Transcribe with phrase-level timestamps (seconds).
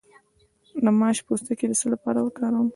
[0.83, 2.67] د ماش پوستکی د څه لپاره وکاروم؟